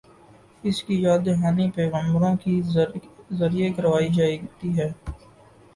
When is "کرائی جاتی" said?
3.73-4.77